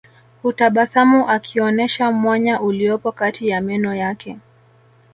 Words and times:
Hutabasamu 0.43 1.29
akionesha 1.29 2.11
mwanya 2.11 2.61
uliopo 2.61 3.11
kati 3.11 3.47
ya 3.49 3.61
meno 3.61 3.95
yake 3.95 4.37